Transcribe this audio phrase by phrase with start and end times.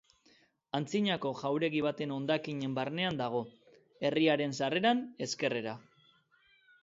[0.77, 3.41] Antzinako jauregi baten hondakinen barnean dago,
[4.09, 5.77] herriaren sarreran ezkerrera.